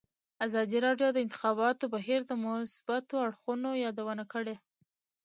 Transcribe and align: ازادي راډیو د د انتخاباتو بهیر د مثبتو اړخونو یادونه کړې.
ازادي 0.45 0.77
راډیو 0.87 1.09
د 1.11 1.13
د 1.15 1.17
انتخاباتو 1.25 1.85
بهیر 1.95 2.19
د 2.25 2.31
مثبتو 2.45 3.15
اړخونو 3.25 3.69
یادونه 3.85 4.23
کړې. 4.33 4.55